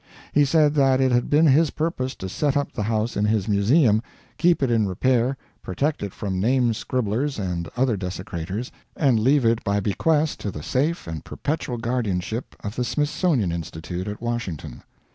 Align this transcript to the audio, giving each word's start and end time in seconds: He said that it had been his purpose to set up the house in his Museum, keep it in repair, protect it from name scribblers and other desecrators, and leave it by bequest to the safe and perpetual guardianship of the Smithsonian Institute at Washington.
He 0.33 0.45
said 0.45 0.73
that 0.73 0.99
it 0.99 1.11
had 1.11 1.29
been 1.29 1.45
his 1.45 1.69
purpose 1.69 2.15
to 2.15 2.27
set 2.27 2.57
up 2.57 2.71
the 2.71 2.81
house 2.81 3.15
in 3.15 3.25
his 3.25 3.47
Museum, 3.47 4.01
keep 4.39 4.63
it 4.63 4.71
in 4.71 4.87
repair, 4.87 5.37
protect 5.61 6.01
it 6.01 6.11
from 6.11 6.39
name 6.39 6.73
scribblers 6.73 7.37
and 7.37 7.69
other 7.77 7.95
desecrators, 7.95 8.71
and 8.95 9.19
leave 9.19 9.45
it 9.45 9.63
by 9.63 9.79
bequest 9.79 10.39
to 10.39 10.49
the 10.49 10.63
safe 10.63 11.05
and 11.05 11.23
perpetual 11.23 11.77
guardianship 11.77 12.55
of 12.61 12.77
the 12.77 12.83
Smithsonian 12.83 13.51
Institute 13.51 14.07
at 14.07 14.19
Washington. 14.21 14.81